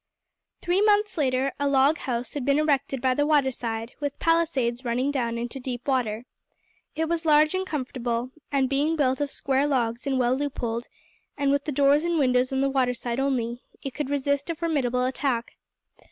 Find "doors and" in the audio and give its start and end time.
11.71-12.17